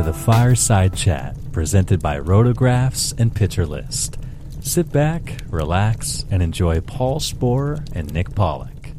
[0.00, 4.16] Welcome to the Fireside Chat, presented by Rotographs and Pitcher List.
[4.62, 8.94] Sit back, relax, and enjoy Paul Sporer and Nick Pollack.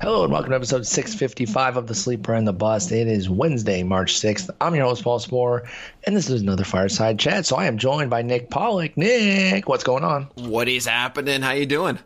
[0.00, 2.90] Hello and welcome to episode 655 of The Sleeper and the Bust.
[2.90, 4.48] It is Wednesday, March 6th.
[4.62, 5.68] I'm your host, Paul Sporer,
[6.06, 7.44] and this is another Fireside Chat.
[7.44, 8.96] So I am joined by Nick Pollack.
[8.96, 10.30] Nick, what's going on?
[10.36, 11.42] What is happening?
[11.42, 11.98] How you doing?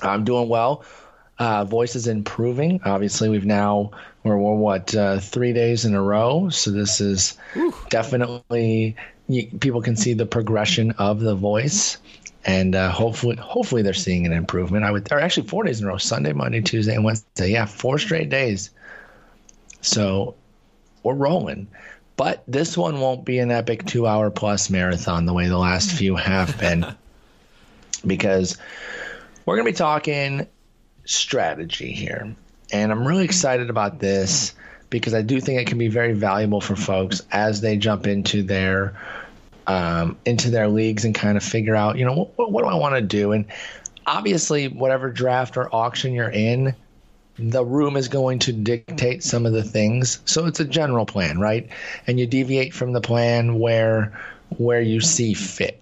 [0.00, 0.84] I'm doing well.
[1.38, 2.80] Uh, voice is improving.
[2.84, 3.90] Obviously, we've now
[4.22, 7.74] we're, we're what uh, three days in a row, so this is Ooh.
[7.90, 8.96] definitely
[9.28, 11.98] you, people can see the progression of the voice
[12.44, 14.84] and uh, hopefully hopefully they're seeing an improvement.
[14.84, 17.52] I would or actually four days in a row: Sunday, Monday, Tuesday, and Wednesday.
[17.52, 18.70] Yeah, four straight days.
[19.80, 20.34] So
[21.02, 21.68] we're rolling.
[22.16, 25.92] But this one won't be an epic two hour plus marathon the way the last
[25.92, 26.86] few have been.
[28.06, 28.58] because
[29.46, 30.46] we're going to be talking
[31.04, 32.34] strategy here.
[32.72, 34.54] And I'm really excited about this
[34.90, 38.42] because I do think it can be very valuable for folks as they jump into
[38.42, 38.94] their
[39.66, 42.74] um, into their leagues and kind of figure out, you know, what, what do I
[42.74, 43.32] want to do?
[43.32, 43.46] And
[44.06, 46.74] obviously, whatever draft or auction you're in,
[47.38, 50.20] the room is going to dictate some of the things.
[50.24, 51.68] So it's a general plan, right?
[52.06, 54.18] And you deviate from the plan where
[54.58, 55.81] where you see fit.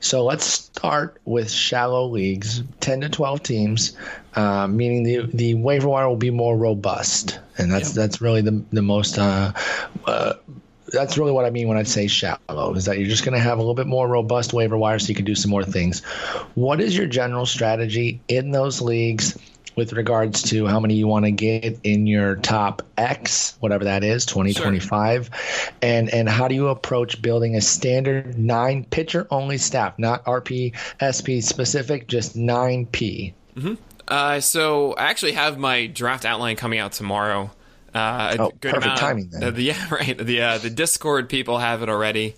[0.00, 3.96] So let's start with shallow leagues, 10 to 12 teams,
[4.34, 7.96] uh, meaning the the waiver wire will be more robust, and that's yep.
[7.96, 9.52] that's really the the most uh,
[10.06, 10.34] uh,
[10.92, 13.40] that's really what I mean when I say shallow is that you're just going to
[13.40, 16.04] have a little bit more robust waiver wire so you can do some more things.
[16.54, 19.38] What is your general strategy in those leagues
[19.76, 24.04] with regards to how many you want to get in your top X, whatever that
[24.04, 25.72] is, 2025, sure.
[25.82, 30.74] and and how do you approach building a standard nine pitcher only staff, not RP
[31.00, 33.32] SP specific, just 9P?
[33.56, 33.74] Mm-hmm.
[34.06, 37.50] Uh, so I actually have my draft outline coming out tomorrow.
[37.94, 39.44] Uh, oh, perfect timing then.
[39.44, 40.18] Uh, yeah, right.
[40.18, 42.34] The uh, the Discord people have it already.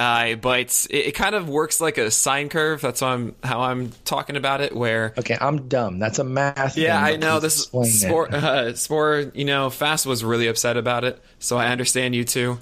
[0.00, 2.80] Uh, but it, it, kind of works like a sine curve.
[2.80, 4.74] That's how I'm, how I'm talking about it.
[4.74, 5.98] Where okay, I'm dumb.
[5.98, 6.78] That's a math.
[6.78, 7.38] Yeah, I know.
[7.38, 12.14] This Spore, uh, Spore, you know, Fast was really upset about it, so I understand
[12.14, 12.58] you too.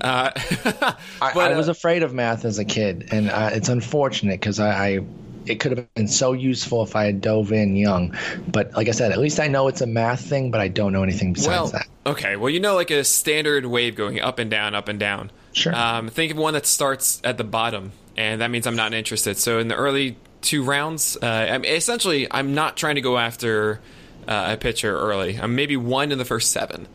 [0.00, 0.32] Uh,
[0.64, 4.40] but, I, I, was uh, afraid of math as a kid, and uh, it's unfortunate
[4.40, 5.00] because I, I
[5.46, 8.16] it could have been so useful if I had dove in young.
[8.48, 10.92] But like I said, at least I know it's a math thing, but I don't
[10.92, 11.86] know anything besides well, that.
[12.06, 15.30] Okay, well, you know, like a standard wave going up and down, up and down.
[15.52, 15.74] Sure.
[15.74, 19.36] Um, think of one that starts at the bottom, and that means I'm not interested.
[19.36, 23.18] So in the early two rounds, uh, I mean, essentially, I'm not trying to go
[23.18, 23.80] after
[24.26, 25.38] uh, a pitcher early.
[25.38, 26.88] I'm maybe one in the first seven.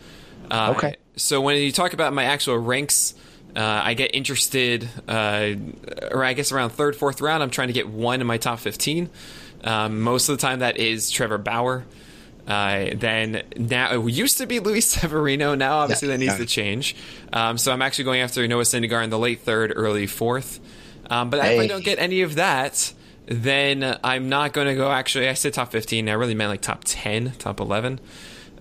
[0.50, 0.96] Uh, okay.
[1.16, 3.14] So when you talk about my actual ranks
[3.56, 5.54] uh, I get interested, uh,
[6.12, 8.60] or I guess around third, fourth round, I'm trying to get one in my top
[8.60, 9.10] 15.
[9.64, 11.86] Um, most of the time, that is Trevor Bauer.
[12.48, 15.54] Uh, then now it used to be Luis Severino.
[15.54, 16.38] Now obviously yeah, that needs yeah.
[16.40, 16.96] to change.
[17.34, 20.60] Um, so I'm actually going after Noah Syndergaard in the late third, early fourth.
[21.10, 21.56] Um, but hey.
[21.56, 22.94] if I don't get any of that,
[23.26, 24.90] then I'm not going to go.
[24.90, 26.08] Actually, I said top 15.
[26.08, 28.00] I really meant like top 10, top 11.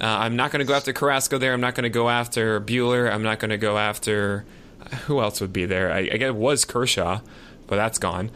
[0.01, 1.53] Uh, I'm not going to go after Carrasco there.
[1.53, 3.11] I'm not going to go after Buehler.
[3.11, 4.45] I'm not going to go after
[5.07, 5.93] who else would be there?
[5.93, 7.21] I, I guess it was Kershaw,
[7.67, 8.31] but that's gone.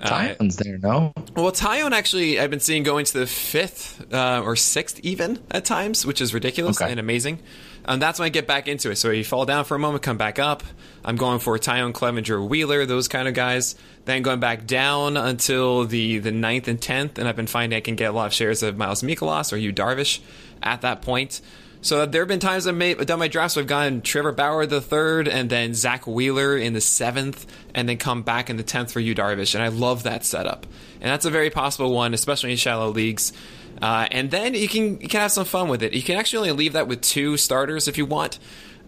[0.00, 1.12] Taillon's uh, there, no?
[1.34, 5.64] Well, Taillon actually, I've been seeing going to the fifth uh, or sixth even at
[5.64, 6.90] times, which is ridiculous okay.
[6.90, 7.40] and amazing.
[7.86, 8.96] And that's when I get back into it.
[8.96, 10.62] So you fall down for a moment, come back up.
[11.04, 13.76] I'm going for Taillon, Clevinger, Wheeler, those kind of guys.
[14.06, 17.80] Then going back down until the the ninth and tenth, and I've been finding I
[17.80, 20.20] can get a lot of shares of Miles Mikolas or Yu Darvish
[20.62, 21.40] at that point.
[21.84, 23.54] So there have been times I've made, done my drafts.
[23.54, 27.86] So I've gone Trevor Bauer the third, and then Zack Wheeler in the seventh, and
[27.86, 30.64] then come back in the tenth for Yu Darvish, and I love that setup.
[31.02, 33.34] And that's a very possible one, especially in shallow leagues.
[33.82, 35.92] Uh, and then you can you can have some fun with it.
[35.92, 38.38] You can actually only leave that with two starters if you want.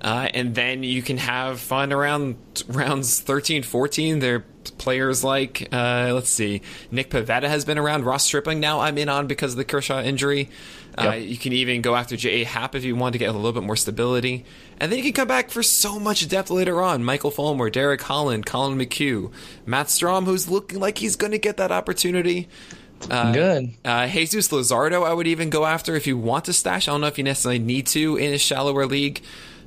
[0.00, 2.37] Uh, and then you can have fun around
[2.67, 4.20] rounds 13, 14.
[4.20, 8.05] There are players like, uh, let's see, Nick Pivetta has been around.
[8.05, 10.49] Ross Stripling now I'm in on because of the Kershaw injury.
[10.99, 12.45] Uh, you can even go after J.A.
[12.45, 14.47] Happ if you want to get a little bit more stability.
[14.81, 17.05] And then you can come back for so much depth later on.
[17.05, 19.31] Michael Fulmer, Derek Holland, Collin McHugh,
[19.67, 22.49] Matt Strahm, who's looking like he's going to get that opportunity.
[23.11, 23.75] Uh, Good.
[23.85, 26.89] Uh, Jesus Luzardo, I would even go after if you want to stash.
[26.89, 29.23] I don't know if you necessarily need to in a shallower league.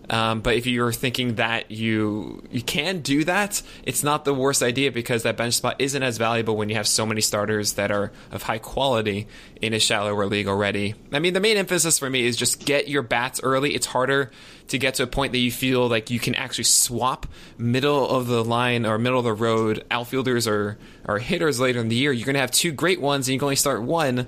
[0.10, 4.64] Um, but if you're thinking that you you can do that, it's not the worst
[4.64, 7.92] idea because that bench spot isn't as valuable when you have so many starters that
[7.92, 9.28] are of high quality
[9.62, 10.96] in a shallower league already.
[11.12, 13.76] I mean, the main emphasis for me is just get your bats early.
[13.76, 14.32] It's harder
[14.70, 17.28] to get to a point that you feel like you can actually swap
[17.58, 20.78] middle of the line or middle of the road outfielders or
[21.08, 22.12] or hitters later in the year.
[22.12, 24.28] You're going to have two great ones and you can only start one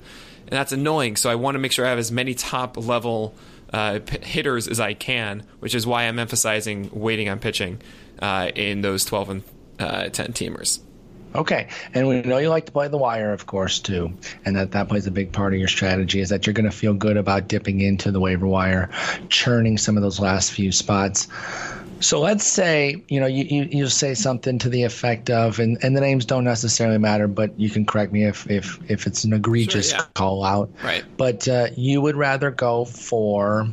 [0.51, 1.16] and that's annoying.
[1.16, 3.34] So I want to make sure I have as many top level
[3.74, 7.82] uh, hitters as I can, which is why I'm emphasizing waiting on pitching
[8.22, 9.44] uh, in those 12 and
[9.80, 10.80] uh, 10 teamers.
[11.34, 14.12] Okay, and we know you like to play the wire, of course, too,
[14.44, 16.20] and that that plays a big part of your strategy.
[16.20, 18.90] Is that you're going to feel good about dipping into the waiver wire,
[19.30, 21.30] churning some of those last few spots.
[22.01, 25.77] So let's say you know you, you you say something to the effect of, and,
[25.83, 29.24] and the names don't necessarily matter, but you can correct me if if if it's
[29.24, 30.06] an egregious Sure, yeah.
[30.13, 30.71] call out.
[30.83, 31.03] Right.
[31.18, 33.68] But uh, you would rather go for,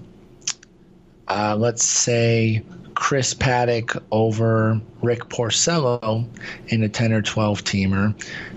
[1.28, 2.62] uh, let's say,
[2.94, 6.26] Chris Paddack over Rick Porcello
[6.68, 8.14] in a 10 or 12 teamer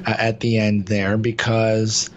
[0.07, 2.09] uh, at the end there because,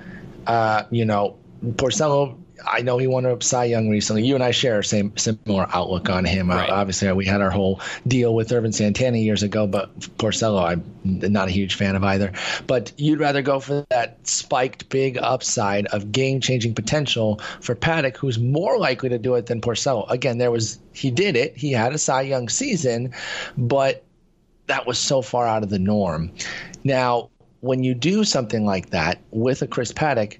[0.46, 2.38] uh, you know, Porcello.
[2.66, 4.24] I know he won a Cy Young recently.
[4.24, 6.50] You and I share a same similar outlook on him.
[6.50, 6.68] Right.
[6.68, 10.84] Uh, obviously, we had our whole deal with Ervin Santana years ago, but Porcello, I'm
[11.04, 12.32] not a huge fan of either.
[12.66, 18.16] But you'd rather go for that spiked big upside of game changing potential for Paddack,
[18.16, 20.08] who's more likely to do it than Porcello.
[20.10, 21.56] Again, there was he did it.
[21.56, 23.12] He had a Cy Young season,
[23.56, 24.04] but
[24.66, 26.32] that was so far out of the norm.
[26.84, 27.30] Now,
[27.60, 30.38] when you do something like that with a Chris Paddack,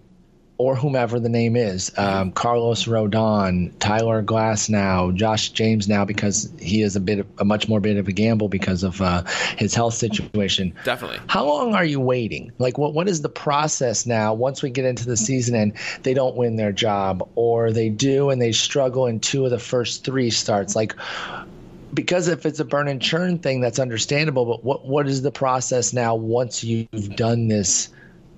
[0.64, 6.80] or whomever the name is, um, Carlos Rodon, Tyler Glasnow, Josh James now, because he
[6.80, 9.24] is a bit of, a much more bit of a gamble because of uh,
[9.58, 10.74] his health situation.
[10.82, 11.20] Definitely.
[11.26, 12.50] How long are you waiting?
[12.58, 14.32] Like, what what is the process now?
[14.32, 18.30] Once we get into the season and they don't win their job, or they do
[18.30, 20.94] and they struggle in two of the first three starts, like.
[21.92, 24.46] Because if it's a burn and churn thing, that's understandable.
[24.46, 27.90] But what what is the process now once you've done this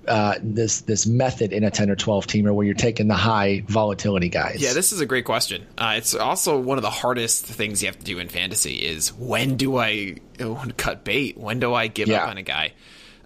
[0.08, 3.62] uh, this this method in a ten or twelve teamer where you're taking the high
[3.66, 4.60] volatility guys?
[4.60, 5.66] Yeah, this is a great question.
[5.76, 9.12] Uh, it's also one of the hardest things you have to do in fantasy is
[9.12, 11.36] when do I uh, cut bait?
[11.38, 12.24] When do I give Yeah.
[12.24, 12.72] up on a guy?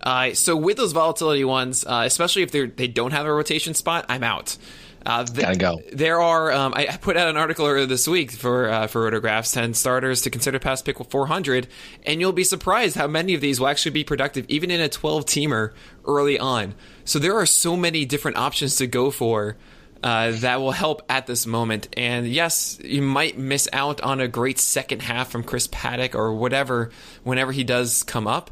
[0.03, 3.75] Uh, so with those volatility ones, uh, especially if they they don't have a rotation
[3.75, 4.57] spot, I'm out.
[5.05, 5.83] Uh, Gotta go.
[5.93, 6.53] There are.
[6.53, 9.73] Um, I I put out an article earlier this week for uh, for Rotographs, ten
[9.75, 11.69] starters to consider past pick 400,
[12.05, 14.89] and you'll be surprised how many of these will actually be productive, even in a
[14.89, 15.73] 12 teamer
[16.05, 16.75] early on.
[17.05, 19.57] So there are so many different options to go for.
[20.03, 21.89] Uh, that will help at this moment.
[21.95, 26.33] And yes, you might miss out on a great second half from Chris Paddack or
[26.33, 26.91] whatever
[27.23, 28.51] whenever he does come up.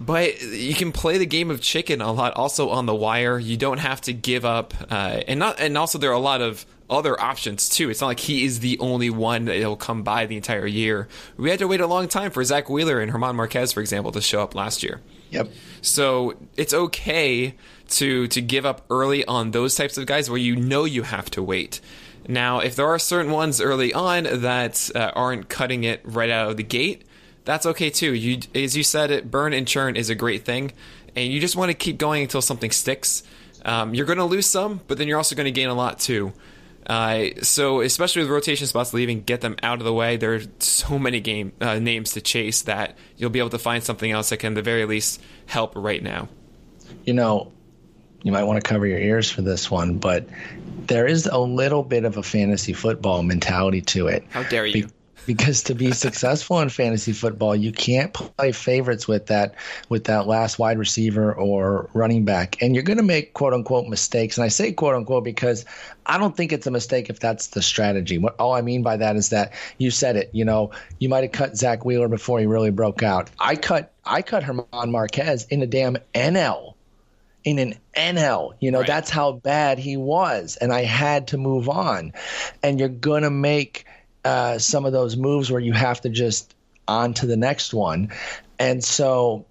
[0.00, 3.38] But you can play the game of chicken a lot also on the wire.
[3.38, 6.40] You don't have to give up, uh, and not and also there are a lot
[6.40, 7.90] of other options too.
[7.90, 11.06] It's not like he is the only one that will come by the entire year.
[11.36, 14.10] We had to wait a long time for Zack Wheeler and German Marquez, for example,
[14.12, 15.02] to show up last year.
[15.30, 15.50] Yep.
[15.82, 17.54] So it's okay
[17.90, 21.30] to to give up early on those types of guys where you know you have
[21.32, 21.80] to wait.
[22.26, 26.50] Now, if there are certain ones early on that uh, aren't cutting it right out
[26.50, 27.04] of the gate,
[27.44, 28.14] that's okay too.
[28.14, 30.72] You, as you said, it burn and churn is a great thing,
[31.16, 33.22] and you just want to keep going until something sticks.
[33.64, 35.98] Um, you're going to lose some, but then you're also going to gain a lot
[35.98, 36.32] too.
[36.86, 40.16] Uh, so, especially with rotation spots leaving, get them out of the way.
[40.16, 43.84] There are so many game uh, names to chase that you'll be able to find
[43.84, 46.28] something else that can, at the very least, help right now.
[47.04, 47.52] you know,
[48.22, 50.26] you might want to cover your ears for this one, but
[50.86, 54.24] there is a little bit of a fantasy football mentality to it.
[54.30, 54.86] How dare you?
[54.86, 54.92] Be-
[55.34, 59.54] because to be successful in fantasy football, you can't play favorites with that
[59.88, 63.86] with that last wide receiver or running back, and you're going to make quote unquote
[63.86, 64.36] mistakes.
[64.36, 65.64] And I say quote unquote because
[66.06, 68.18] I don't think it's a mistake if that's the strategy.
[68.18, 70.30] What all I mean by that is that you said it.
[70.32, 73.30] You know, you might have cut Zack Wheeler before he really broke out.
[73.38, 76.74] I cut I cut German Marquez in a damn NL
[77.44, 78.54] in an NL.
[78.58, 78.86] You know, Right.
[78.88, 80.56] that's how bad he was.
[80.60, 82.12] And I had to move on.
[82.64, 83.86] And you're going to make
[84.24, 86.54] uh, some of those moves where you have to just
[86.86, 88.12] on to the next one.
[88.58, 89.46] And so,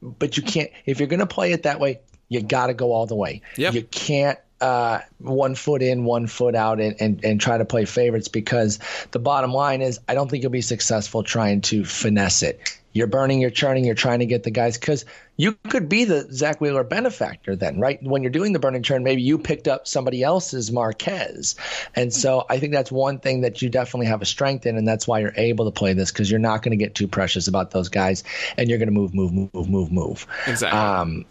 [0.00, 2.92] but you can't, if you're going to play it that way, you got to go
[2.92, 3.42] all the way.
[3.56, 3.72] Yeah.
[3.72, 7.84] You can't uh, one foot in, one foot out, and, and, and try to play
[7.84, 8.78] favorites because
[9.10, 12.60] the bottom line is I don't think you'll be successful trying to finesse it.
[12.92, 15.04] You're burning, you're churning, you're trying to get the guys because
[15.36, 18.02] you could be the Zack Wheeler benefactor then, right?
[18.02, 21.54] When you're doing the burn and churn, maybe you picked up somebody else's Marquez.
[21.94, 24.86] And so I think that's one thing that you definitely have a strength in, and
[24.88, 27.46] that's why you're able to play this because you're not going to get too precious
[27.46, 28.24] about those guys
[28.58, 30.26] and you're going to move, move, move, move, move.
[30.46, 30.78] Exactly.
[30.78, 31.24] Um,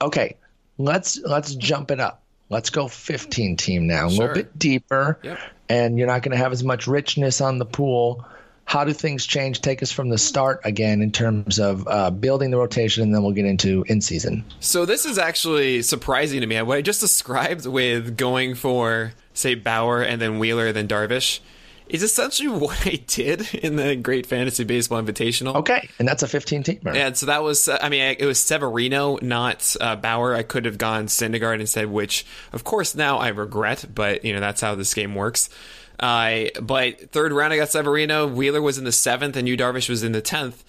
[0.00, 0.36] okay,
[0.78, 2.20] let's let's jump it up.
[2.50, 5.38] Let's go 15 team now, a little bit deeper, Yep.
[5.68, 8.24] and you're not going to have as much richness on the pool.
[8.64, 9.60] How do things change?
[9.60, 13.22] Take us from the start again in terms of uh, building the rotation, and then
[13.22, 14.44] we'll get into in season.
[14.60, 16.60] So this is actually surprising to me.
[16.62, 21.40] What I just described with going for say Bauer and then Wheeler then Darvish
[21.88, 25.56] is essentially what I did in the Great Fantasy Baseball Invitational.
[25.56, 26.94] Okay, and that's a 15 teamer.
[26.94, 30.34] Yeah, so that was, uh, I mean, it was Severino, not uh, Bauer.
[30.34, 34.40] I could have gone Syndergaard instead, which, of course, now I regret, but, you know,
[34.40, 35.50] that's how this game works.
[35.98, 38.26] Uh, but third round, I got Severino.
[38.26, 40.64] Wheeler was in the seventh, and Yu Darvish was in the tenth.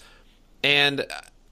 [0.62, 1.04] And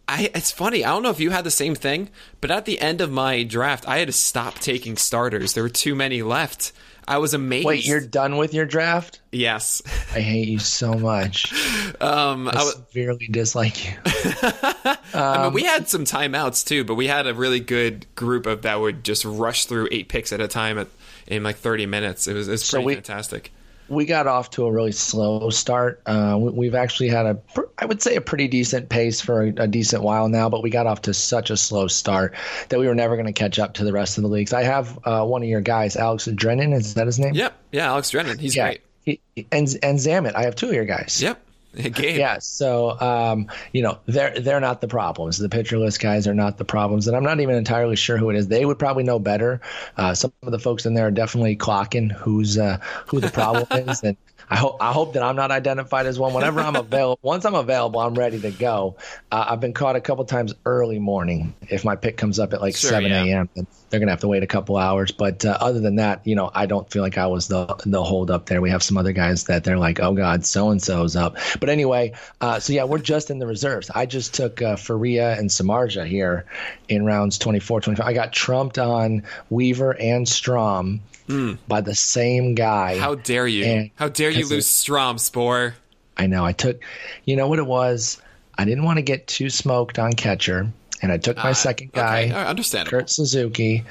[0.07, 0.85] I, it's funny.
[0.85, 3.43] I don't know if you had the same thing, but at the end of my
[3.43, 5.55] draft, I had to stop taking starters.
[5.55, 6.73] There were too many left.
[7.07, 7.67] I was amazed.
[7.67, 9.21] Wait, you're done with your draft?
[9.31, 9.83] Yes.
[10.15, 11.53] I hate you so much.
[12.01, 13.93] um, I, I w- severely dislike you.
[14.03, 18.47] um, I mean, we had some timeouts too, but we had a really good group
[18.47, 20.89] of that would just rush through eight picks at a time at,
[21.27, 22.27] in like 30 minutes.
[22.27, 23.53] It was, it was pretty so we, fantastic
[23.89, 26.01] we got off to a really slow start.
[26.07, 27.39] Uh, we, have actually had a,
[27.79, 30.71] I would say, a pretty decent pace for a, a, decent while now, but we
[30.71, 32.35] got off to such a slow start
[32.69, 34.53] that we were never going to catch up to the rest of the leagues.
[34.53, 36.73] I have uh, one of your guys, Alex Drennan.
[36.73, 37.35] Is that his name?
[37.35, 37.55] Yep.
[37.73, 38.39] Yeah, Alex Drennan.
[38.39, 38.69] He's yeah.
[38.69, 38.81] great.
[39.05, 39.21] He,
[39.53, 40.35] and and Zamet.
[40.35, 41.21] I have two of your guys.
[41.21, 41.41] Yep.
[41.93, 42.17] Gabe.
[42.17, 45.39] Yeah, so um, you know they're they're not the problems.
[45.39, 48.31] The pitcher list guys are not the problems, and I'm not even entirely sure who
[48.31, 48.49] it is.
[48.49, 49.61] They would probably know better.
[49.97, 53.67] Uh, some of the folks in there are definitely clocking who's uh, who the problem
[53.89, 54.17] is, and
[54.49, 56.35] I hope I hope that I'm not identified as one.
[56.35, 58.97] Whenever I'm available, once I'm available, I'm ready to go.
[59.31, 61.55] Uh, I've been caught a couple times early morning.
[61.69, 63.63] If my pick comes up at like sure, 7 a.m., yeah.
[63.91, 65.13] they're gonna have to wait a couple hours.
[65.13, 68.03] But uh, other than that, you know, I don't feel like I was the the
[68.03, 68.61] hold up there.
[68.61, 71.37] We have some other guys that they're like, oh god, so and so's up.
[71.61, 73.91] But anyway, uh, so yeah, we're just in the reserves.
[73.95, 76.45] I just took uh, Faria and Samardzija here
[76.89, 78.07] in rounds 24, 25.
[78.07, 81.59] I got trumped on Weaver and Strahm mm.
[81.69, 82.99] by the same guy.
[82.99, 83.65] How dare you?
[83.65, 85.75] And How dare you lose Strahm, Spore?
[86.17, 86.45] I know.
[86.45, 86.83] I took,
[87.25, 88.21] you know what it was?
[88.57, 90.71] I didn't want to get too smoked on catcher,
[91.03, 92.33] and I took my uh, second guy, okay.
[92.33, 93.85] understand, Kurt Suzuki,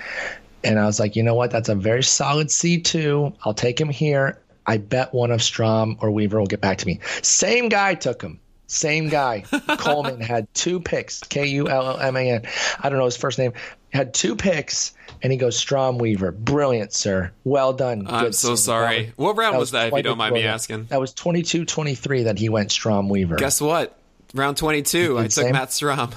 [0.64, 1.52] and I was like, you know what?
[1.52, 3.34] That's a very solid C two.
[3.44, 4.40] I'll take him here.
[4.66, 7.02] I bet one of Strahm or Weaver will get back to me.
[7.22, 8.40] Same guy took him.
[8.74, 9.42] Same guy.
[9.78, 11.22] Coleman had two picks.
[11.22, 12.44] K U L L M A N.
[12.80, 13.54] I don't know his first name.
[13.92, 16.32] Had two picks and he goes, Strahm Weaver.
[16.32, 17.32] Brilliant, sir.
[17.44, 18.08] Well done.
[18.08, 19.06] I'm Good so sorry.
[19.06, 20.86] That, what round was, was that, if you don't mind me asking?
[20.86, 23.36] That was 22 23 that he went Strahm Weaver.
[23.36, 23.98] Guess what?
[24.34, 25.52] Round 22, I took same?
[25.52, 26.12] Matt Strahm.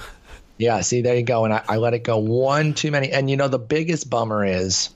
[0.57, 1.45] Yeah, see, there you go.
[1.45, 3.11] And I, I let it go one too many.
[3.11, 4.89] And you know, the biggest bummer is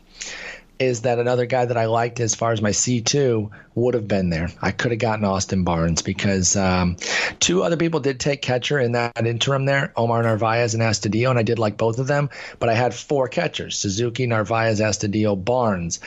[0.82, 4.32] is that another guy that I liked as far as my C2 would have been
[4.32, 4.50] there.
[4.62, 6.98] I could have gotten Austin Barnes because um,
[7.40, 11.38] two other people did take catcher in that interim there, Omar Narvaez and Astudillo, and
[11.38, 16.00] I did like both of them, but I had four catchers Suzuki, Narvaez, Astudillo, Barnes.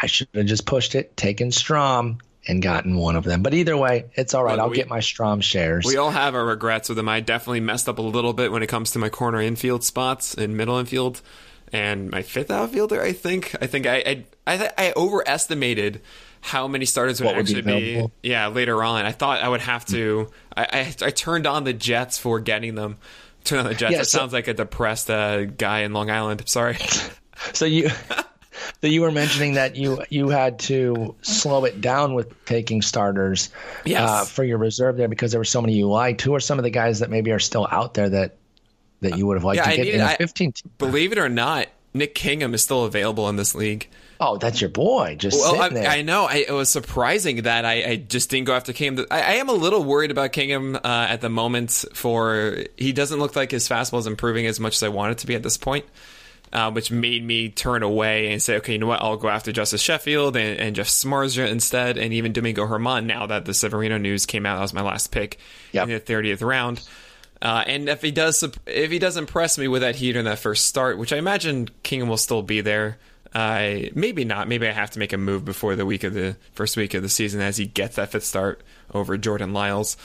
[0.00, 3.42] I should have just pushed it, taken Strahm, and gotten one of them.
[3.42, 4.58] But either way, it's all right.
[4.58, 5.84] I'll we, get my Strahm shares.
[5.86, 7.08] We all have our regrets with them.
[7.08, 10.34] I definitely messed up a little bit when it comes to my corner infield spots
[10.34, 11.20] in middle infield
[11.72, 13.00] and my fifth outfielder.
[13.00, 13.54] I think.
[13.60, 16.00] I think I I I, I overestimated
[16.42, 19.60] how many starters would what actually be, be, Yeah, later on, I thought I would
[19.60, 20.28] have to.
[20.56, 20.64] I,
[21.00, 22.98] I, I turned on the Jets for getting them.
[23.44, 23.92] Turn on the Jets.
[23.92, 26.48] Yeah, that so, sounds like a depressed uh, guy in Long Island.
[26.48, 26.76] Sorry.
[27.54, 27.90] So you.
[28.80, 33.50] So you were mentioning that you you had to slow it down with taking starters
[33.84, 34.08] yes.
[34.08, 36.20] uh, for your reserve there because there were so many you liked.
[36.22, 38.36] Who are some of the guys that maybe are still out there that
[39.02, 40.72] that you would have liked yeah, to get needed, in a 15 team.
[40.78, 43.88] Believe it or not, Nick Kingham is still available in this league.
[44.24, 45.16] Oh, that's your boy.
[45.18, 46.26] Just well, I, I, know.
[46.26, 49.04] I, it was surprising that I, I just didn't go after Kingham.
[49.10, 51.84] I, I am a little worried about Kingham uh, at the moment.
[51.92, 55.18] For he doesn't look like his fastball is improving as much as I want it
[55.18, 55.86] to be at this point,
[56.52, 59.02] uh, which made me turn away and say, okay, you know what?
[59.02, 63.08] I'll go after Justus Sheffield and, and Jeff Samardzija instead, and even Domingo German.
[63.08, 65.38] Now that the Severino news came out, that was my last pick
[65.72, 65.88] yep.
[65.88, 66.80] in the thirtieth round.
[67.42, 70.38] Uh, and if he does, if he does impress me with that heater in that
[70.38, 72.98] first start, which I imagine Kingham will still be there.
[73.34, 74.46] Uh, maybe not.
[74.46, 77.02] Maybe I have to make a move before the week of the first week of
[77.02, 78.62] the season as he gets that fifth start
[78.94, 79.96] over Jordan Lyles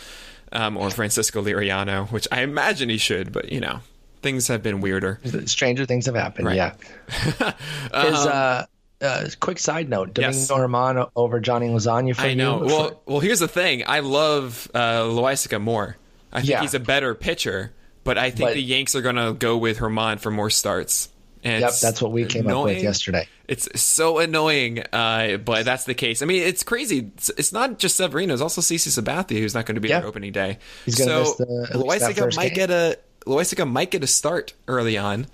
[0.51, 3.31] um, or Francisco Liriano, which I imagine he should.
[3.31, 3.81] But you know,
[4.23, 5.19] things have been weirder.
[5.45, 6.47] Stranger things have happened.
[6.47, 6.55] Right.
[6.55, 6.73] Yeah.
[7.93, 8.63] Um, uh,
[8.99, 11.11] uh, quick side note: Domingo yes.
[11.15, 12.61] Over Johnny Lasagna for I know.
[12.61, 12.65] You.
[12.65, 13.83] Well, well, here's the thing.
[13.85, 15.97] I love uh, Loaisiga more.
[16.31, 16.61] I think yeah.
[16.61, 19.77] he's a better pitcher, but I think but, the Yanks are going to go with
[19.77, 21.09] German for more starts.
[21.43, 22.71] And yep, that's what we came annoying.
[22.71, 23.27] up with yesterday.
[23.47, 26.21] It's so annoying, uh, but that's the case.
[26.21, 27.11] I mean, it's crazy.
[27.15, 29.99] It's, it's not just Severino; it's also CC Sabathia who's not going to be yeah.
[29.99, 30.57] there opening day.
[30.83, 31.45] He's going to so
[31.77, 32.67] Loaisiga might game.
[32.67, 35.27] get a Loaisiga might get a start early on,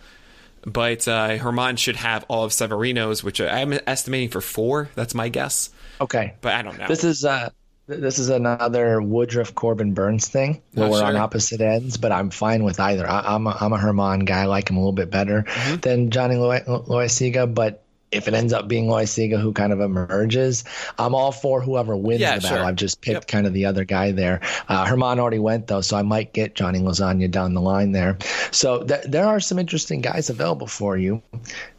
[0.65, 4.89] but uh, German should have all of Severino's, which I'm estimating for four.
[4.95, 5.69] That's my guess.
[6.01, 6.87] Okay, but I don't know.
[6.87, 7.49] This is uh,
[7.87, 11.07] this is another Woodruff Corbin Burnes thing where we're sure.
[11.07, 13.07] on opposite ends, but I'm fine with either.
[13.07, 14.43] I, am a, I'm a Herman guy.
[14.43, 15.75] I like him a little bit better mm-hmm.
[15.77, 20.63] than Johnny Loaisiga, but if it ends up being Loaisiga who kind of emerges,
[20.97, 22.57] I'm all for whoever wins Yeah, the battle.
[22.57, 22.65] sure.
[22.65, 23.27] I've just picked Yep.
[23.27, 24.41] kind of the other guy there.
[24.69, 28.17] Uh, Herman already went though, so I might get Johnny Lasagna down the line there.
[28.51, 31.21] So th- there are some interesting guys available for you.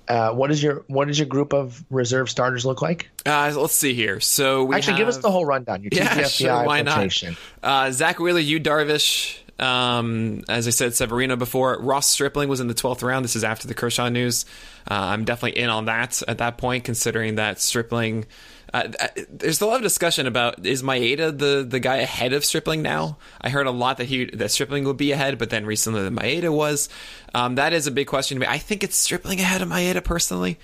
[0.07, 3.09] Uh, what is your what does your group of reserve starters look like?
[3.25, 4.21] Uh, let's see here.
[4.21, 5.83] So we Actually, give us the whole rundown.
[5.83, 6.65] Your Yeah, sure.
[6.65, 7.23] Why not?
[7.63, 9.39] Uh, Zack Wheeler, Yu Darvish.
[9.59, 11.79] Um, as I said, Severino before.
[11.81, 13.25] Ross Stripling was in the 12th round.
[13.25, 14.47] This is after the Kershaw news.
[14.91, 18.27] Uh, I'm definitely in on that at that point, considering that Stripling.
[18.73, 18.89] Uh,
[19.29, 23.19] there's a lot of discussion about is Maeda the, the guy ahead of Stripling now?
[23.41, 26.13] I heard a lot that he that Stripling would be ahead, but then recently that
[26.13, 26.89] Maeda was.
[27.33, 28.47] Um, that is a big question to me.
[28.49, 30.59] I think it's Stripling ahead of Maeda personally.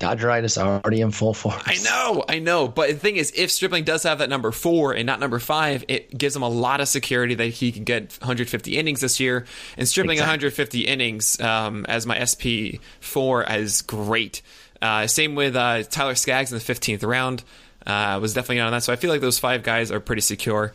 [0.00, 1.62] Dodgeritis already in full force.
[1.64, 2.68] I know, I know.
[2.68, 5.84] But the thing is, if Stripling does have that number four and not number five,
[5.88, 9.46] it gives him a lot of security that he can get 150 innings this year.
[9.76, 10.32] And Stripling Exactly.
[10.32, 14.42] 150 innings um, as my SP four is great.
[14.82, 17.42] Uh, same with uh, Tyler Skaggs in the 15th round.
[17.86, 18.82] Uh, was definitely on that.
[18.82, 20.72] So I feel like those five guys are pretty secure.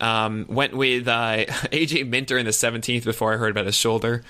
[0.00, 4.24] Um, went with uh, AJ Minter in the 17th before I heard about his shoulder.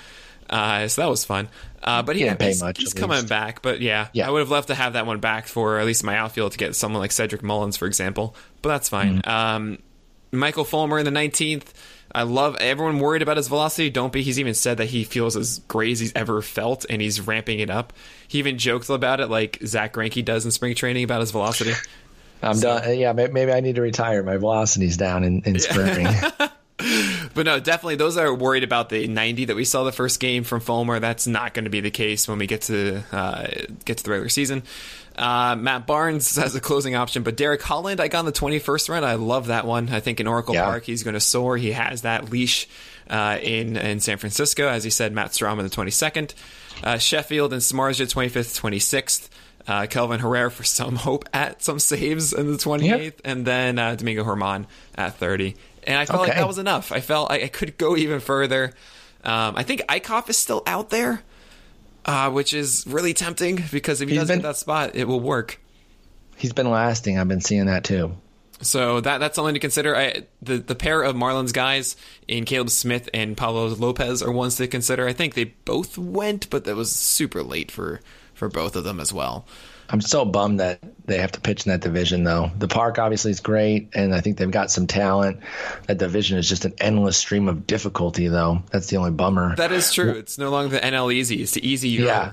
[0.55, 1.49] Uh, so that was fun.
[1.83, 3.29] Uh, but he, Didn't pay he's, much, he's coming least.
[3.29, 3.61] back.
[3.61, 4.29] But yeah, Yeah.
[4.29, 6.59] I would have loved to have that one back for at least my outfield to
[6.59, 8.37] get someone like Cedric Mullins, for example.
[8.63, 9.21] But that's fine.
[9.23, 9.29] Mm-hmm.
[9.31, 9.79] Um,
[10.31, 11.67] Michael Fulmer in the 19th.
[12.15, 13.91] I love everyone worried about his velocity.
[13.91, 14.23] Don't be.
[14.23, 17.59] He's even said that he feels as great as he's ever felt, and he's ramping
[17.59, 17.93] it up.
[18.29, 21.73] He even joked about it, like Zack Greinke does in spring training about his velocity.
[22.43, 22.97] I'm done.
[22.99, 24.23] Yeah, maybe I need to retire.
[24.23, 26.07] My velocity's down in, in spring.
[27.35, 30.45] But no, definitely those are worried about the 90 that we saw the first game
[30.45, 31.01] from Fulmer.
[31.01, 33.47] That's not going to be the case when we get to uh,
[33.85, 34.63] get to the regular season.
[35.17, 38.89] Uh, Matt Barnes has a closing option, but Derek Holland, I got in the 21st
[38.89, 39.05] round.
[39.05, 39.89] I love that one.
[39.89, 40.65] I think in Oracle Yeah.
[40.65, 41.57] Park he's going to soar.
[41.57, 42.69] He has that leash
[43.11, 45.13] uh, in in San Francisco, as he said.
[45.13, 46.35] Matt Strahm in the 22nd,
[46.85, 49.29] uh, Sheffield and Samardzija 25th, 26th.
[49.67, 53.95] Uh, Kelvin Herrera for some hope at some saves in the 28th, and then uh,
[53.95, 55.57] Domingo German at 30.
[55.87, 56.93] And I felt like that was enough.
[56.93, 58.73] I felt I, I could go even further.
[59.23, 61.23] Um, I think Eickhoff is still out there,
[62.05, 65.09] uh, which is really tempting because if he He's does been- get that spot, it
[65.09, 65.59] will work.
[66.37, 67.19] He's been lasting.
[67.19, 68.17] I've been seeing that too.
[68.61, 69.97] So that that's something to consider.
[69.97, 71.97] I, the the pair of Marlins guys
[72.29, 75.07] in Caleb Smith and Pablo Lopez are ones to consider.
[75.07, 78.01] I think they both went, but that was super late for
[78.35, 79.47] for both of them as well.
[79.91, 82.51] I'm so bummed that they have to pitch in that division, though.
[82.59, 85.41] The park obviously is great, and I think they've got some talent.
[85.87, 88.63] That division is just an endless stream of difficulty, though.
[88.71, 89.55] That's the only bummer.
[89.57, 90.13] That is true.
[90.13, 91.43] It's no longer the NL Easy.
[91.43, 92.07] It's the Easy Euro.
[92.07, 92.33] Yeah.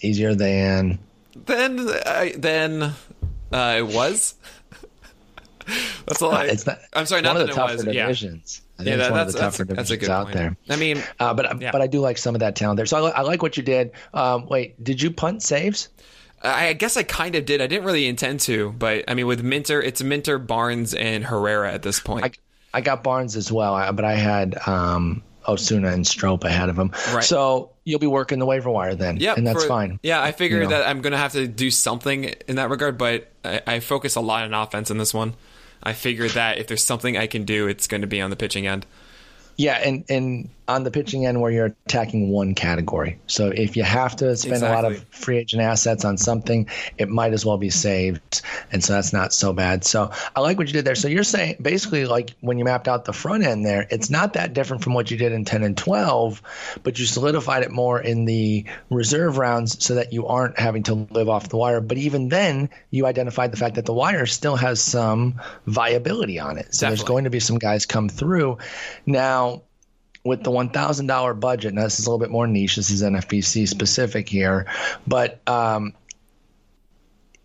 [0.00, 0.98] Easier than
[1.46, 2.94] Then I then
[3.52, 4.34] uh, it was.
[6.06, 6.46] That's all I.
[6.46, 6.78] it's not.
[6.92, 7.94] I'm sorry, not one not of that the it tougher was.
[7.94, 8.34] Yeah.
[8.80, 10.36] I Yeah, it's that, one that's of the that's, tougher that's a good out point.
[10.36, 10.56] there.
[10.68, 11.70] I mean, Uh, but Yeah.
[11.72, 12.86] but I do like some of that talent there.
[12.86, 13.92] So I, li- I like what you did.
[14.14, 15.88] Um, wait, did you punt saves?
[16.42, 17.60] I guess I kind of did.
[17.60, 21.70] I didn't really intend to, but I mean, with Minter, it's Minter, Barnes, and Herrera
[21.72, 22.24] at this point.
[22.24, 22.30] I,
[22.72, 26.92] I got Barnes as well, but I had um, Osuna and Strop ahead of him.
[27.12, 27.22] Right.
[27.22, 29.98] So you'll be working the waiver wire then, Yeah, and that's for- fine.
[30.02, 30.78] Yeah, I figured You know.
[30.78, 34.16] that I'm going to have to do something in that regard, but I, I focus
[34.16, 35.34] a lot on offense in this one.
[35.82, 38.36] I figured that if there's something I can do, it's going to be on the
[38.36, 38.86] pitching end.
[39.56, 43.18] Yeah, and and on the pitching end where you're attacking one category.
[43.26, 47.08] So if you have to spend a lot of free agent assets on something, it
[47.08, 48.42] might as well be saved.
[48.70, 49.84] And so that's not so bad.
[49.84, 50.94] So I like what you did there.
[50.94, 54.34] So you're saying basically like when you mapped out the front end there, it's not
[54.34, 56.40] that different from what you did in 10 and 12,
[56.84, 60.94] but you solidified it more in the reserve rounds so that you aren't having to
[61.10, 61.80] live off the wire.
[61.80, 66.58] But even then, you identified the fact that the wire still has some viability on
[66.58, 66.74] it.
[66.74, 68.58] So there's going to be some guys come through.
[69.04, 69.62] Now,
[70.24, 72.76] with the $1,000 budget, now this is a little bit more niche.
[72.76, 74.66] This is NFBC specific here,
[75.06, 75.94] but um,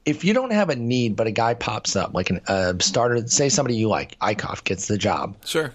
[0.05, 3.25] if you don't have a need, but a guy pops up, like a uh, starter,
[3.27, 5.35] say somebody you like, Eickhoff gets the job.
[5.45, 5.73] Sure.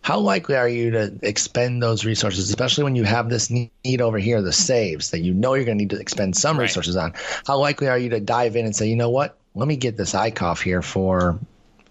[0.00, 4.18] How likely are you to expend those resources, especially when you have this need over
[4.18, 6.64] here, the saves that you know you're going to need to expend some Right.
[6.64, 7.14] resources on?
[7.46, 9.96] How likely are you to dive in and say, you know what, let me get
[9.96, 11.38] this Eickhoff here for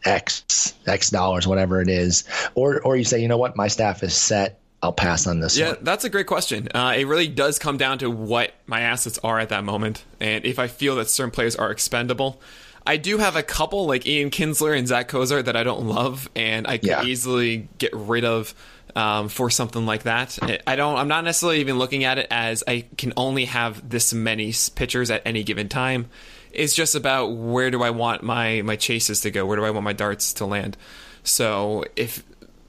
[0.06, 2.24] X X dollars, whatever it is,
[2.56, 4.60] or or you say, you know what, my staff is set.
[4.84, 5.78] I'll pass on this Yeah, one.
[5.84, 6.68] that's a great question.
[6.74, 10.44] Uh, it really does come down to what my assets are at that moment, and
[10.44, 12.42] if I feel that certain players are expendable.
[12.84, 16.28] I do have a couple like Ian Kinsler and Zack Cozart that I don't love,
[16.36, 17.04] and I could Yeah.
[17.04, 18.56] easily get rid of
[18.96, 20.40] um, for something like that.
[20.66, 20.98] I don't.
[20.98, 25.12] I'm not necessarily even looking at it as I can only have this many pitchers
[25.12, 26.08] at any given time.
[26.54, 29.46] It's just about where do I want my my chases to go?
[29.46, 30.78] Where do I want my darts to land?
[31.24, 32.24] So if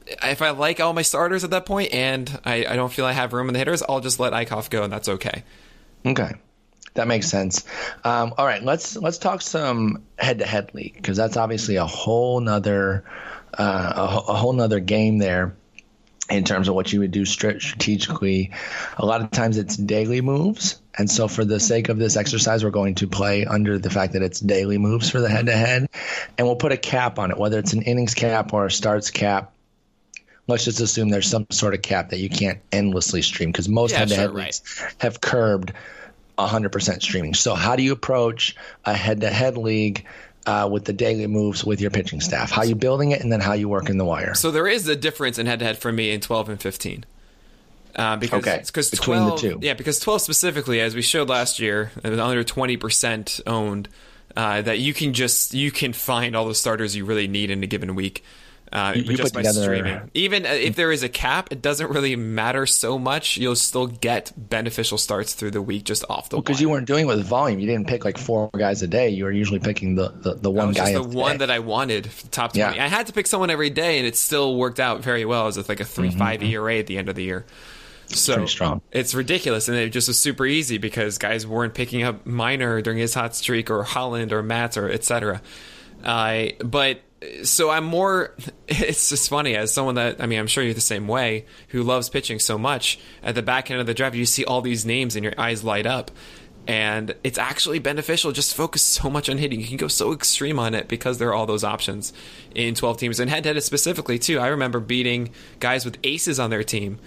[0.06, 3.12] if I like all my starters at that point and I, I don't feel I
[3.12, 5.44] have room in the hitters, I'll just let Eickhoff go, and that's okay.
[6.04, 6.32] Okay.
[6.94, 7.64] That makes sense.
[8.04, 13.04] Um, all right, let's let's talk some head-to-head league because that's obviously a whole nother
[13.56, 15.56] uh, a, a whole nother game there
[16.30, 18.50] in terms of what you would do strategically.
[18.96, 20.80] A lot of times it's daily moves.
[20.96, 24.12] And so, for the sake of this exercise, we're going to play under the fact
[24.12, 25.88] that it's daily moves for the head to head.
[26.36, 29.10] And we'll put a cap on it, whether it's an innings cap or a starts
[29.10, 29.52] cap.
[30.48, 33.94] Let's just assume there's some sort of cap that you can't endlessly stream because most
[33.94, 34.62] head to head leagues
[34.98, 35.72] have curbed
[36.36, 37.34] 100% streaming.
[37.34, 40.06] So, how do you approach a head to head league
[40.46, 43.40] uh, with the daily moves with your pitching staff, how you building it, and then
[43.40, 44.34] how you work in the wire.
[44.34, 47.04] So there is a difference in head to head for me in 12 and 15.
[47.94, 48.62] Uh, because okay.
[48.64, 52.18] because between the two, yeah, because 12 specifically, as we showed last year, it was
[52.18, 53.88] under 20 percent owned.
[54.34, 57.62] Uh, that you can just you can find all the starters you really need in
[57.62, 58.24] a given week
[58.72, 59.62] uh, you, you just by together...
[59.62, 60.10] streaming.
[60.14, 63.36] Even uh, if there is a cap, it doesn't really matter so much.
[63.36, 66.38] You'll still get beneficial starts through the week just off the.
[66.38, 67.60] Because well, you weren't doing it with volume.
[67.60, 69.10] You didn't pick like four guys a day.
[69.10, 70.92] You were usually picking the the, the one guy.
[70.92, 72.76] Just the one that I wanted, top twenty.
[72.76, 72.84] Yeah.
[72.84, 75.56] I had to pick someone every day, and it still worked out very well as
[75.58, 76.18] with like a three mm-hmm.
[76.18, 77.44] five ERA at the end of the year.
[78.06, 78.46] So
[78.90, 82.98] it's ridiculous, and it just was super easy because guys weren't picking up Minor during
[82.98, 85.40] his hot streak, or Holland, or Matz, or etc.
[86.02, 87.00] Uh, but
[87.44, 88.34] so I'm more.
[88.74, 91.82] It's just funny as someone that I mean, I'm sure you're the same way, who
[91.82, 92.98] loves pitching so much.
[93.22, 95.62] At the back end of the draft, you see all these names and your eyes
[95.62, 96.10] light up,
[96.66, 98.32] and it's actually beneficial.
[98.32, 99.60] Just focus so much on hitting.
[99.60, 102.14] You can go so extreme on it because there are all those options
[102.54, 104.38] in 12 teams and head to head specifically too.
[104.38, 106.98] I remember beating guys with aces on their team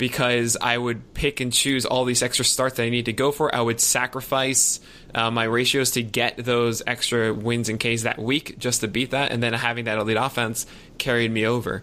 [0.00, 3.30] because I would pick and choose all these extra starts that I need to go
[3.32, 3.54] for.
[3.54, 4.80] I would sacrifice
[5.14, 9.10] uh, my ratios to get those extra wins and Ks that week just to beat
[9.10, 10.64] that, and then having that elite offense
[10.96, 11.82] carried me over.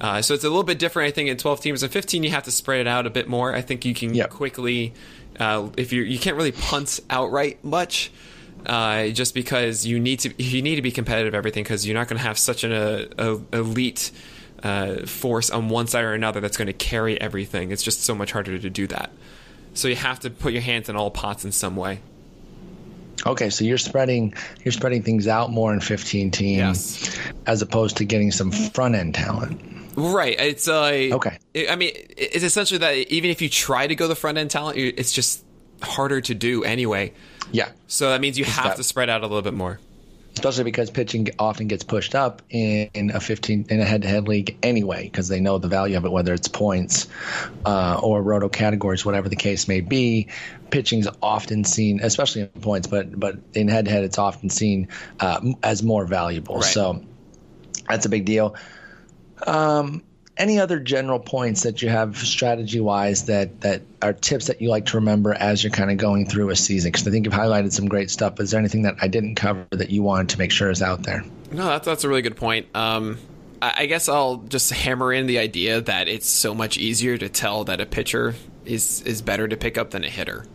[0.00, 1.82] Uh, so it's a little bit different, I think, in 12 teams.
[1.82, 3.54] In 15, you have to spread it out a bit more.
[3.54, 4.30] I think you can yep.
[4.30, 4.94] quickly,
[5.38, 8.10] uh, if you you can't really punt outright much,
[8.64, 12.08] uh, just because you need to you need to be competitive everything because you're not
[12.08, 14.10] going to have such an a, a elite
[14.62, 17.70] uh, force on one side or another that's going to carry everything.
[17.70, 19.10] It's just so much harder to do that.
[19.74, 22.00] So you have to put your hands in all pots in some way.
[23.24, 27.18] Okay, so you're spreading you're spreading things out more in 15 teams yes.
[27.46, 29.60] as opposed to getting some front end talent.
[29.94, 30.38] Right.
[30.40, 31.38] It's uh, okay.
[31.68, 34.78] I mean, it's essentially that even if you try to go the front end talent,
[34.78, 35.44] it's just
[35.82, 37.12] harder to do anyway.
[37.52, 37.68] Yeah.
[37.86, 38.76] So that means you it's have that.
[38.78, 39.78] to spread out a little bit more
[40.34, 44.56] especially because pitching often gets pushed up in, in a 15 in a head-to-head league
[44.62, 47.08] anyway because they know the value of it whether it's points
[47.64, 50.28] uh, or roto categories whatever the case may be.
[50.70, 54.88] Pitching's often seen especially in points but but in head-to-head it's often seen
[55.20, 56.56] uh, as more valuable.
[56.56, 56.64] Right.
[56.64, 57.04] so
[57.88, 58.56] that's a big deal.
[59.46, 60.02] Um,
[60.36, 64.70] any other general points that you have strategy wise that that are tips that you
[64.70, 66.90] like to remember as you're kind of going through a season?
[66.90, 68.40] Because I think you've highlighted some great stuff.
[68.40, 71.02] Is there anything that I didn't cover that you wanted to make sure is out
[71.02, 71.24] there?
[71.50, 72.74] No, that's that's a really good point.
[72.74, 73.18] Um,
[73.60, 77.28] I, I guess I'll just hammer in the idea that it's so much easier to
[77.28, 80.46] tell that a pitcher is is better to pick up than a hitter.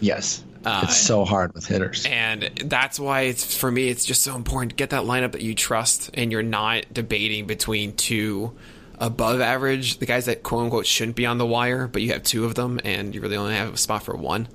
[0.00, 0.44] Yes.
[0.64, 2.06] Uh, it's so hard with hitters.
[2.06, 5.42] And that's why it's for me it's just so important to get that lineup that
[5.42, 8.52] you trust and you're not debating between two
[8.98, 12.22] above average, the guys that quote unquote shouldn't be on the wire, but you have
[12.22, 14.48] two of them and you really only have a spot for one.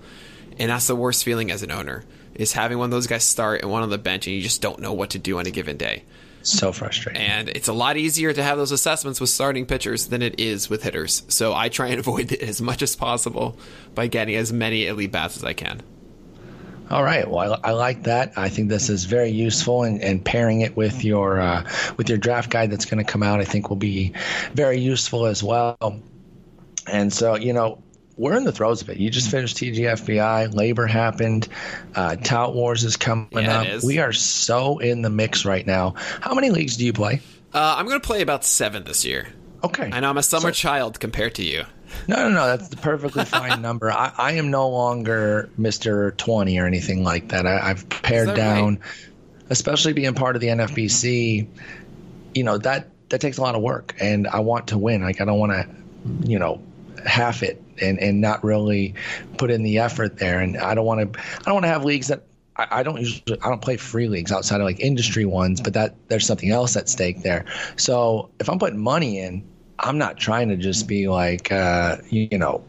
[0.59, 2.03] And that's the worst feeling as an owner
[2.35, 4.61] is having one of those guys start and one on the bench and you just
[4.61, 6.03] don't know what to do on a given day.
[6.43, 7.21] So frustrating.
[7.21, 10.69] And it's a lot easier to have those assessments with starting pitchers than it is
[10.69, 11.23] with hitters.
[11.27, 13.57] So I try and avoid it as much as possible
[13.95, 15.81] by getting as many elite bats as I can.
[16.89, 17.29] All right.
[17.29, 18.33] Well, I, I, like that.
[18.37, 22.17] I think this is very useful, and, and pairing it with your uh, with your
[22.17, 24.13] draft guide that's going to come out, I think will be
[24.53, 25.77] very useful as well.
[26.87, 27.83] And so, you know,
[28.15, 28.97] we're in the throes of it.
[28.97, 30.53] You just finished TGFBI.
[30.53, 31.47] Labor happened.
[31.93, 33.83] Uh, Tout Wars is coming yeah, up.
[33.83, 35.95] We are so in the mix right now.
[36.21, 37.21] How many leagues do you play?
[37.53, 39.27] Uh, I'm going to play about seven this year.
[39.63, 39.89] Okay.
[39.91, 41.65] I know I'm a summer so, child compared to you.
[42.07, 42.47] No, no, no.
[42.47, 43.91] That's the perfectly fine number.
[43.91, 47.45] I, I am no longer Mister Twenty or anything like that.
[47.45, 48.83] I, have pared down, right?
[49.49, 51.47] especially being part of the NFBC.
[52.35, 55.01] You know that that takes a lot of work, and I want to win.
[55.01, 56.61] Like I don't want to, you know,
[57.05, 58.95] half it and and not really
[59.37, 60.39] put in the effort there.
[60.39, 61.19] And I don't want to.
[61.19, 62.23] I don't want to have leagues that
[62.57, 65.95] I, don't usually I don't play free leagues outside of like industry ones, but that
[66.07, 67.45] there's something else at stake there.
[67.75, 69.47] So if I'm putting money in,
[69.79, 72.63] I'm not trying to just be like, uh, you know,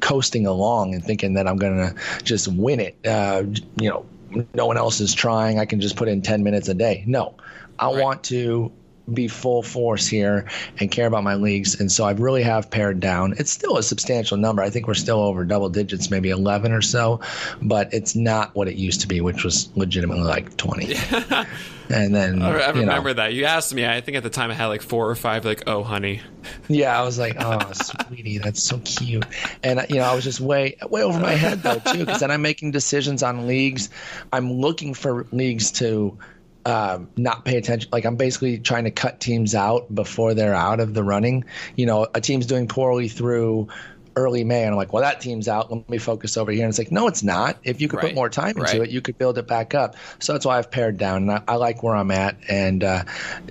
[0.00, 2.96] coasting along and thinking that I'm going to just win it.
[3.06, 3.44] Uh,
[3.80, 4.06] you know,
[4.54, 5.58] no one else is trying.
[5.58, 7.04] I can just put in 10 minutes a day.
[7.06, 7.36] No,
[7.78, 8.02] I right.
[8.02, 8.72] want to
[9.12, 11.80] be full force here and care about my leagues.
[11.80, 13.34] And so I really have pared down.
[13.38, 14.62] It's still a substantial number.
[14.62, 17.20] I think we're still over double digits, maybe 11 or so,
[17.60, 20.94] but it's not what it used to be, which was legitimately like 20.
[21.90, 23.86] and then I, remember know, that you asked me.
[23.86, 25.44] I think at the time I had like four or five.
[25.44, 26.20] Like, oh, honey.
[26.68, 29.24] Yeah, I was like, oh, sweetie, that's so cute.
[29.62, 32.32] And you know, I was just way way over my head though too, because then
[32.32, 33.90] I'm making decisions on leagues.
[34.32, 36.18] I'm looking for leagues to
[36.64, 37.90] um, not pay attention.
[37.92, 41.44] Like I'm basically trying to cut teams out before they're out of the running.
[41.76, 43.68] You know, a team's doing poorly through
[44.16, 45.72] early May, and I'm like, well, that team's out.
[45.72, 46.64] Let me focus over here.
[46.64, 47.58] And it's like, no, it's not.
[47.64, 48.06] If you could right.
[48.08, 48.82] put more time into right.
[48.82, 49.96] it, you could build it back up.
[50.18, 52.36] So that's why I've pared down, and I, I like where I'm at.
[52.48, 53.04] And uh,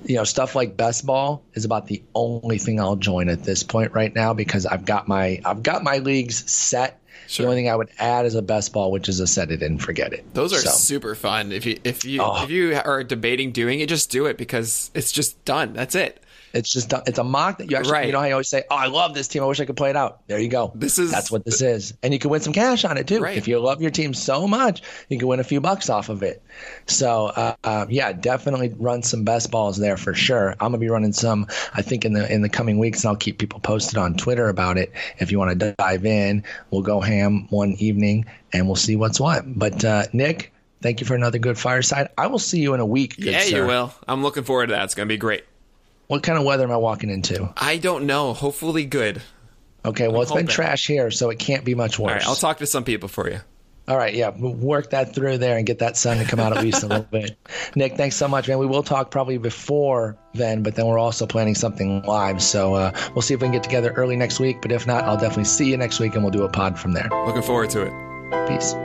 [0.06, 3.64] you know, stuff like best ball is about the only thing I'll join at this
[3.64, 7.46] point right now because I've got my I've got my leagues set Sure.
[7.46, 9.64] The only thing I would add is a best ball, which is a set it
[9.64, 10.34] and forget it.
[10.34, 10.72] Those are so.
[10.72, 11.52] super fun.
[11.52, 12.44] If you if you oh.
[12.44, 15.74] if you are debating doing it, just do it because it's just done.
[15.74, 16.22] That's it.
[16.54, 18.06] It's just it's a mock that you actually right.
[18.08, 19.44] you know how you always say, "Oh, I love this team.
[19.44, 20.72] I wish I could play it out." There you go.
[20.76, 23.20] This is that's what this is, and you can win some cash on it too.
[23.20, 23.38] Right.
[23.38, 26.24] If you love your team so much, you can win a few bucks off of
[26.24, 26.44] it.
[26.88, 30.52] So uh, uh, yeah, definitely run some best balls there for sure.
[30.52, 31.48] I'm gonna be running some.
[31.74, 34.50] I think in the in the coming weeks, and I'll keep people posted on Twitter
[34.50, 34.92] about it.
[35.20, 39.20] If you want to dive in, we'll go ham one evening and we'll see what's
[39.20, 39.44] what.
[39.48, 40.54] But uh, Nick.
[40.82, 42.10] Thank you for another good fireside.
[42.18, 43.14] I will see you in a week.
[43.20, 43.58] yeah, sir.
[43.58, 43.94] you will.
[44.08, 44.86] I'm looking forward to that.
[44.86, 45.44] It's going to be great.
[46.12, 47.54] What kind of weather am I walking into?
[47.56, 48.34] I don't know.
[48.34, 49.22] Hopefully good.
[49.86, 50.46] Okay, well, I'm it's hoping.
[50.46, 52.10] been trash here, so it can't be much worse.
[52.10, 53.40] All right, I'll talk to some people for you.
[53.88, 56.62] All right, yeah, work that through there and get that sun to come out at
[56.62, 57.38] least a little bit.
[57.78, 58.58] Nick, thanks so much, man.
[58.58, 62.42] We will talk probably before then, but then we're also planning something live.
[62.42, 64.58] So uh, we'll see if we can get together early next week.
[64.62, 66.92] But if not, I'll definitely see you next week and we'll do a pod from
[66.92, 67.08] there.
[67.26, 68.50] Looking forward to it.
[68.50, 68.76] Peace.